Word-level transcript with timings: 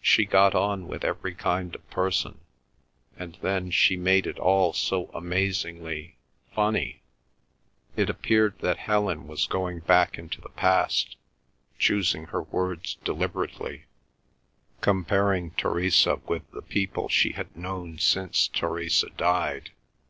She 0.00 0.24
got 0.24 0.54
on 0.54 0.86
with 0.88 1.04
every 1.04 1.34
kind 1.34 1.74
of 1.74 1.90
person, 1.90 2.40
and 3.18 3.36
then 3.42 3.70
she 3.70 3.98
made 3.98 4.26
it 4.26 4.38
all 4.38 4.72
so 4.72 5.08
amazingly—funny." 5.12 7.02
It 7.94 8.08
appeared 8.08 8.58
that 8.60 8.78
Helen 8.78 9.26
was 9.26 9.44
going 9.46 9.80
back 9.80 10.16
into 10.16 10.40
the 10.40 10.48
past, 10.48 11.16
choosing 11.78 12.28
her 12.28 12.44
words 12.44 12.96
deliberately, 13.04 13.84
comparing 14.80 15.50
Theresa 15.50 16.18
with 16.26 16.50
the 16.52 16.62
people 16.62 17.10
she 17.10 17.32
had 17.32 17.54
known 17.54 17.98
since 17.98 18.48
Theresa 18.48 19.10
died. 19.18 19.72